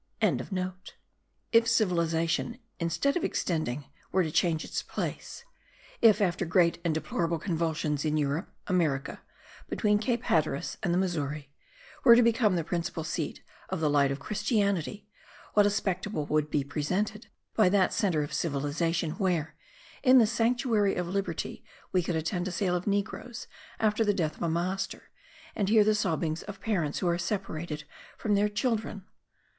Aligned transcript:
If 1.51 1.67
civilization, 1.67 2.57
instead 2.79 3.15
of 3.15 3.23
extending, 3.23 3.85
were 4.11 4.23
to 4.23 4.31
change 4.31 4.65
its 4.65 4.81
place; 4.81 5.45
if, 6.01 6.21
after 6.21 6.43
great 6.43 6.79
and 6.83 6.91
deplorable 6.91 7.37
convulsions 7.37 8.03
in 8.03 8.17
Europe, 8.17 8.49
America, 8.65 9.21
between 9.69 9.99
Cape 9.99 10.23
Hatteras 10.23 10.77
and 10.81 10.91
the 10.91 10.97
Missouri, 10.97 11.51
were 12.03 12.15
to 12.15 12.23
become 12.23 12.55
the 12.55 12.63
principal 12.63 13.03
seat 13.03 13.43
of 13.69 13.79
the 13.79 13.91
light 13.91 14.09
of 14.09 14.17
Christianity, 14.19 15.07
what 15.53 15.67
a 15.67 15.69
spectacle 15.69 16.25
would 16.25 16.49
be 16.49 16.63
presented 16.63 17.27
by 17.55 17.69
that 17.69 17.93
centre 17.93 18.23
of 18.23 18.33
civilization, 18.33 19.11
where, 19.19 19.55
in 20.01 20.17
the 20.17 20.25
sanctuary 20.25 20.95
of 20.95 21.07
liberty, 21.07 21.63
we 21.91 22.01
could 22.01 22.15
attend 22.15 22.47
a 22.47 22.51
sale 22.51 22.75
of 22.75 22.87
negroes 22.87 23.45
after 23.79 24.03
the 24.03 24.15
death 24.15 24.35
of 24.35 24.41
a 24.41 24.49
master, 24.49 25.11
and 25.55 25.69
hear 25.69 25.83
the 25.83 25.93
sobbings 25.93 26.41
of 26.41 26.59
parents 26.59 26.97
who 26.97 27.07
are 27.07 27.19
separated 27.19 27.83
from 28.17 28.33
their 28.33 28.49
children! 28.49 29.05